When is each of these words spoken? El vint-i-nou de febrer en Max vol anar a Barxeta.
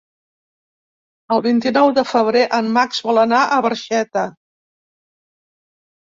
El 1.33 1.41
vint-i-nou 1.45 1.91
de 1.97 2.03
febrer 2.11 2.41
en 2.59 2.71
Max 2.77 3.01
vol 3.09 3.19
anar 3.25 3.41
a 3.43 3.59
Barxeta. 3.67 4.23